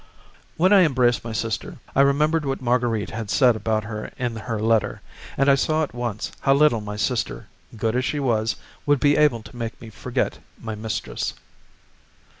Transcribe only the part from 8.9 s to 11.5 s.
be able to make me forget my mistress.